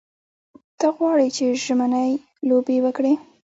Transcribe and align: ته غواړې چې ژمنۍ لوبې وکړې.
ته 0.79 0.87
غواړې 0.95 1.27
چې 1.35 1.45
ژمنۍ 1.63 2.11
لوبې 2.49 2.77
وکړې. 2.85 3.13